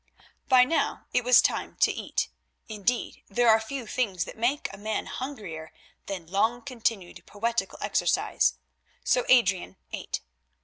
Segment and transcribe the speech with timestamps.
[0.49, 2.29] By now it was time to eat;
[2.67, 5.71] indeed, there are few things that make a man hungrier
[6.07, 8.55] than long continued poetical exercise,
[9.03, 10.21] so Adrian ate.